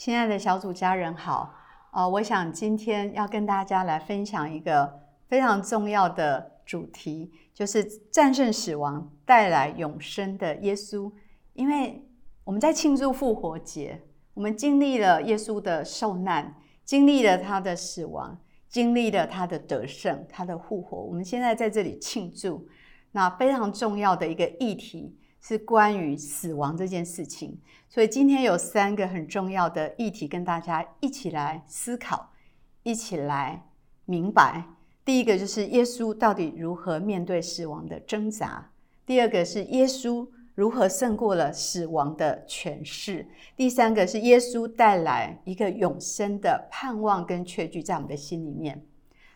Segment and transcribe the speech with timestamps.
[0.00, 1.54] 亲爱的小组家人好，
[1.92, 4.98] 呃，我想今天要跟大家来分享一个
[5.28, 11.12] 非常重要的主题，就是战胜死亡、带来永生的耶稣。
[11.52, 12.02] 因为
[12.44, 14.00] 我们在庆祝复活节，
[14.32, 18.40] 我们经历了耶稣的受难，经历了他的死亡，
[18.70, 20.96] 经历了他的得胜、他的复活。
[20.96, 22.66] 我们现在在这里庆祝，
[23.12, 25.19] 那非常重要的一个议题。
[25.40, 27.58] 是关于死亡这件事情，
[27.88, 32.30] 所以今天有三个很重要的议题跟大家一起来思考，
[32.82, 33.66] 一起来
[34.04, 34.64] 明白。
[35.04, 38.70] 第一个就是耶稣到底如何面对死亡的挣扎；
[39.06, 43.24] 第二个是耶稣如何胜过了死亡的权势；
[43.56, 48.84] 第三个是耶稣带来一个永生的盼望跟确据在我们的心里面。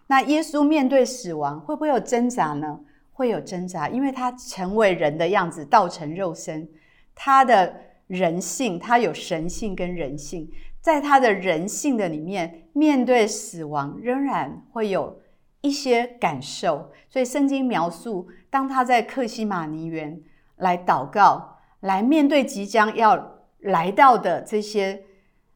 [0.06, 2.80] 那耶稣面对死亡会不会有挣扎呢？
[3.14, 6.68] 会有挣扎，因为他成为人的样子，道成肉身，
[7.14, 7.74] 他的
[8.09, 10.50] 人性，他有神性跟人性，
[10.80, 15.20] 在他的人性的里面，面对死亡仍然会有
[15.61, 16.91] 一些感受。
[17.08, 20.20] 所以圣经描述，当他在克西马尼园
[20.56, 25.05] 来祷告，来面对即将要来到的这些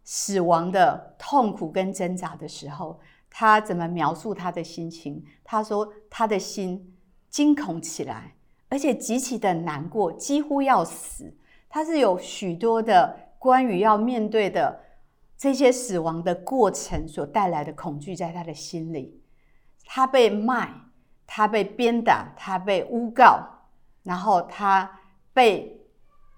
[0.04, 5.24] 死亡的痛苦跟挣扎的时候，他怎么描述他的心情？
[5.42, 6.94] 他说，他的心。
[7.30, 8.34] 惊恐起来，
[8.68, 11.36] 而且极其的难过，几乎要死。
[11.68, 14.80] 他是有许多的关于要面对的
[15.36, 19.22] 这些死亡的过程所带来的恐惧，在他的心里。
[19.84, 20.72] 他被卖，
[21.26, 23.46] 他被鞭打，他被诬告，
[24.02, 24.90] 然后他
[25.34, 25.80] 被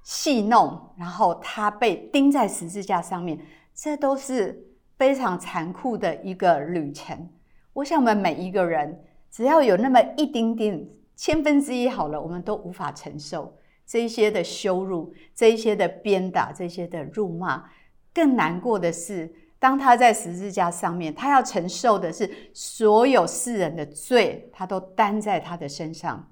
[0.02, 3.38] 戏弄，然后他被钉在十字架上面。
[3.72, 7.30] 这都是非常残酷的一个旅程。
[7.72, 9.04] 我想，我们每一个人。
[9.31, 13.56] 只要有那么一丁点千分之一好了，我们都无法承受
[13.87, 17.64] 这一些的羞辱，这一些的鞭打，这些的辱骂。
[18.12, 26.28] 更难过的是，当他在十字架上面，他要承受的是所有世人的罪，他都担在他的身上，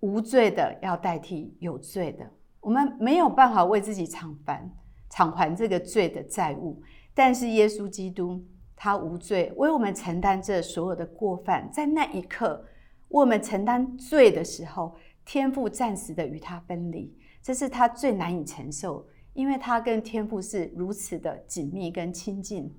[0.00, 2.24] 无罪的要代替有罪的。
[2.60, 4.70] 我们没有办法为自己偿还
[5.10, 6.80] 偿还这个罪的债务，
[7.12, 8.42] 但是耶稣基督。
[8.76, 11.70] 他无罪，为我们承担这所有的过犯。
[11.72, 12.64] 在那一刻，
[13.08, 22.74] 为我们承担罪的时候，天父暂时的与他分离，这是他最难以承受，因为他跟天父是如此的紧密跟亲近。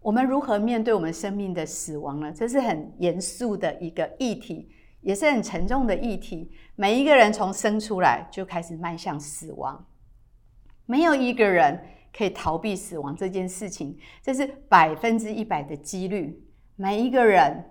[0.00, 2.32] 我们如何面对我们生命的死亡呢？
[2.32, 6.50] 这是很严肃的一个议题，也是很沉重的议题。
[6.76, 9.86] 每一个人从生出来就开始迈向死亡，
[10.86, 11.82] 没有一个人。
[12.16, 16.42] 可以逃避死亡这件事情，这是百分之一百的几率。
[16.76, 17.64] 每一个人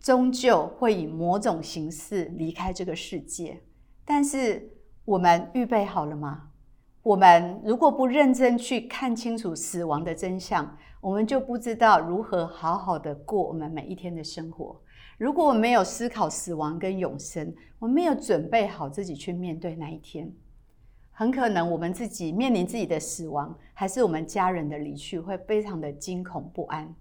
[0.00, 3.62] 终究会以某种形式离开这个世界，
[4.04, 4.70] 但是
[5.04, 6.50] 我们预备好了吗？
[7.02, 14.80] 我们如果不认真去看清楚死亡的真相，我们就不知道如何好好的过我们每一天的生活。
[15.16, 20.32] 如果我没有思考死亡跟永生，我没有准备好自己去面对那一天。
[21.18, 26.94] 很可能我们自己面临自己的死亡，还是我们家人的离去，会非常的惊恐不安。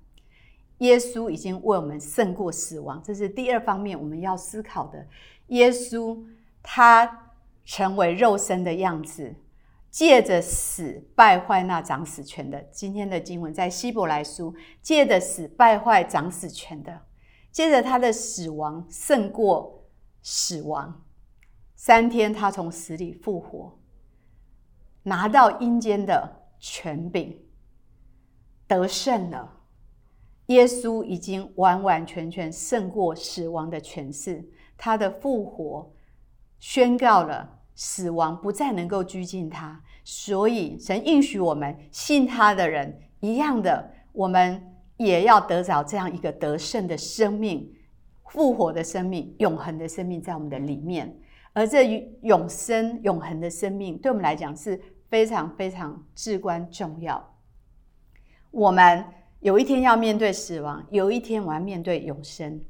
[0.78, 5.06] 耶稣已经为我们胜过死亡，这是第二方面我们要思考的。
[5.48, 6.18] 耶稣
[6.64, 7.34] 他
[7.66, 9.36] 成为肉身的样子，
[9.92, 12.62] 借着死败坏那掌死权的。
[12.72, 17.02] 今天的经文在希伯来书，借着死败坏掌死权的，
[17.52, 19.84] 借着他的死亡胜过
[20.22, 21.04] 死亡。
[21.76, 23.78] 三天他从死里复活。
[25.08, 27.38] 拿到阴间的权柄，
[28.68, 29.52] 得胜了。
[30.48, 34.44] 耶稣已经完完全全胜过死亡的权势，
[34.76, 35.94] 他的复活
[36.60, 39.80] 宣告了死亡不再能够拘禁他。
[40.04, 44.60] 所以，神应许我们信他的人一样的，我们
[44.98, 47.72] 也要得着这样一个得胜的生命、
[48.30, 51.16] 复活的生命、永恒的生命在我们的里面。
[51.54, 54.82] 而这永生、永恒的生命，对我们来讲是。
[55.10, 57.34] 非常非常至关重要。
[58.52, 59.06] 我们
[59.40, 62.62] 有一天要面对死亡，有一天我要面对永生。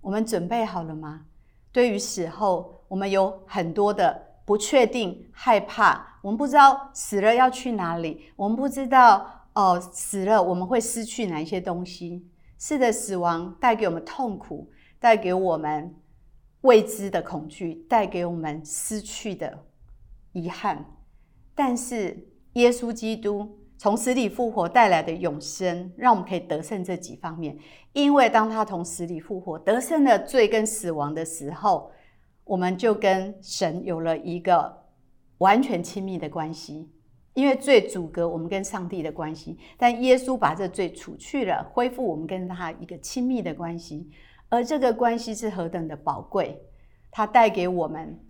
[0.00, 1.26] 我们准备好了吗？
[1.70, 6.18] 对于死后，我们有很多的不确定、害怕。
[6.22, 12.28] 我们不知道死了要去哪里，我们不知道哦，死了我们会失去哪一些东西。
[12.58, 15.94] 是的，死亡带给我们痛苦，带给我们
[16.60, 19.64] 未知的恐惧，带给我们失去的
[20.32, 20.84] 遗憾。
[21.54, 27.56] 但是耶稣基督从死里复活带来的永生，让我们可以得胜这几方面。
[27.92, 31.90] 因为当他从死里复活，得胜了罪跟死亡的时候，
[32.44, 34.84] 我们就跟神有了一个
[35.38, 36.90] 完全亲密的关系。
[37.34, 44.10] 因为罪阻隔我们跟上帝的关系，但耶稣把这罪除去了，恢复我们跟他一个亲密的关系，
[44.50, 46.62] 而这个关系是何等的宝贵，
[47.10, 48.22] 它带给我们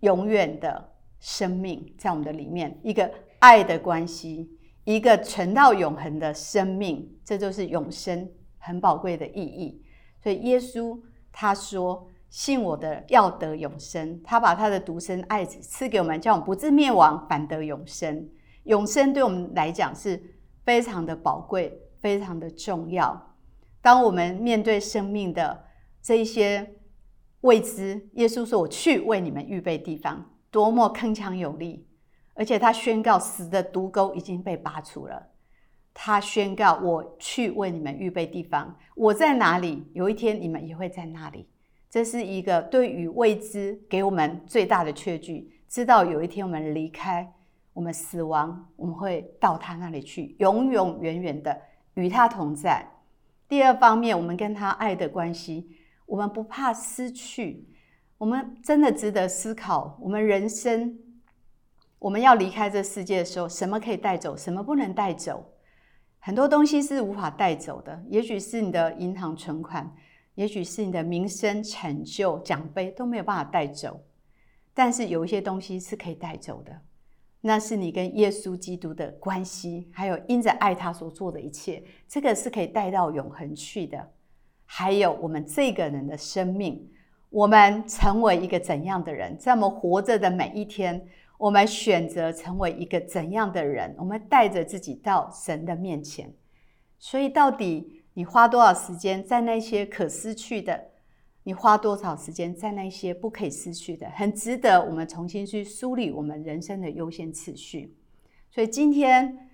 [0.00, 4.50] 永远的生命，在我们的里面，一个爱的关系，
[4.84, 9.82] 一个存到永恒的生命，这就是永生很宝贵的意义。
[10.22, 11.00] 所以耶稣
[11.32, 12.08] 他说。
[12.30, 18.28] 信我的要得永生，他把他的独生爱子赐给我们，叫我们不至灭亡，反得永生。
[18.64, 20.22] 永生对我们来讲是
[20.62, 23.34] 非常的宝贵，非常的重要。
[23.80, 25.64] 当我们面对生命的
[26.02, 26.74] 这一些
[27.40, 31.86] 未知，耶稣说：“我去为你们预备地方。”多么铿锵有力！
[32.34, 35.26] 而且他宣告死的毒钩已经被拔除了。
[35.92, 39.84] 他宣告：“我去为你们预备地方，我在哪里？
[39.94, 41.48] 有一天你们也会在那里。”
[41.90, 47.32] 这是一个对于未知给我们最大的确据，知道有一天我们离开，
[47.72, 51.60] 我们死亡，我们会到他那里去，永永远远的
[51.94, 52.86] 与他同在。
[53.48, 55.68] 第二方面，我们跟他爱的关系，
[56.06, 57.66] 我们不怕失去，
[58.18, 59.96] 我们真的值得思考。
[60.00, 60.98] 我们人生，
[61.98, 65.52] 我们要离开这世界的时候，什么可以带走，什么不能带走？
[66.18, 69.94] 很多东西是无法带走的，也许是你的银行存款。
[70.34, 74.00] 也许是你的名声、成就、奖杯都没有办法带走，
[74.72, 76.80] 但是有一些东西是可以带走的，
[77.40, 84.12] 那是你跟耶稣基督的关系，还有因着爱他所做的一切，这个是可以带到永恒去的。
[84.64, 86.88] 还有我们这个人的生命，
[87.30, 96.32] 我们成为一个怎样的人，在我们活着的每一天，我们选择成为一个怎样的人，我们带着自己到神的面前。
[96.98, 97.94] 所以到底。
[98.14, 100.86] 你花多少时间在那些可失去的？
[101.44, 104.10] 你花多少时间在那些不可以失去的？
[104.10, 107.96] 很值得我们重新去梳理我们人生的优先次序。
[108.50, 109.48] 所以今天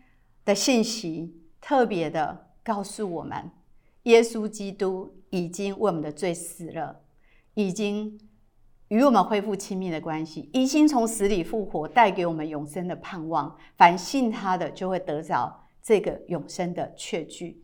[0.46, 3.50] 的信息特别的告诉我们：
[4.04, 7.02] 耶稣基督已经为我们的罪死了，
[7.54, 8.18] 已经
[8.88, 13.56] 与我们恢复亲密的关系，已经从死里复活，带给我们永生的盼望。
[13.76, 17.62] 凡信他的，就会得着这个永生的确据。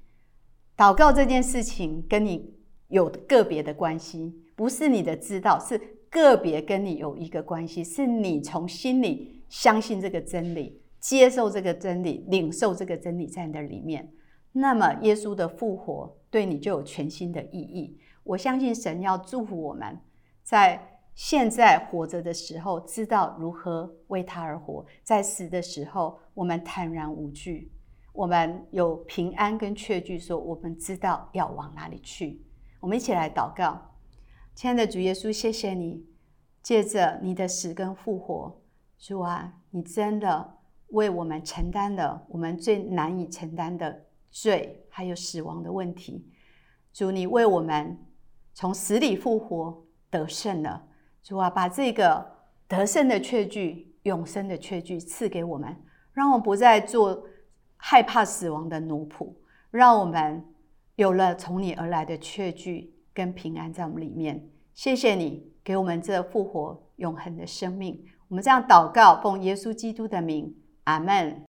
[0.76, 2.54] 祷告这件事情跟你
[2.88, 5.78] 有个别的关系，不是你的知道，是
[6.08, 14.10] 个别跟你有一个关系，是你从心里相信这个真理，接受这个真理，领受这个真理在你的里面。
[14.52, 17.96] 那么耶稣的复活对你就有全新的意义。
[18.22, 19.98] 我相信神要祝福我们，
[20.42, 27.72] 在现在活着的时候，知道如何为他而活；在死的时候，我们坦然无惧。
[28.12, 32.42] 我们有平安跟确据，说我们知道要往哪里去。
[32.80, 33.80] 我们一起来祷告，
[34.54, 36.06] 亲爱的主耶稣，谢谢你，
[36.62, 38.60] 借着你的死跟复活，
[38.98, 40.56] 主啊，你真的
[40.88, 46.26] 为我们承担了我们最难以承担的罪，还有死亡的问题。
[46.92, 47.96] 主，你为我们
[48.60, 50.82] 从死里复活得胜了。
[51.22, 52.30] 主啊，把这个
[52.68, 55.74] 得胜的确据、永生的确据赐给我们，
[56.12, 57.26] 让我们不再做。
[57.78, 59.32] 害怕死亡的奴仆，
[59.70, 60.44] 让我们
[60.96, 64.50] 有了从你而来的确据跟平安在我们里面。
[64.74, 68.04] 谢谢你给我们这复活永恒的生命。
[68.28, 70.54] 我们这样祷告，奉耶稣基督的名，
[70.84, 71.49] 阿门。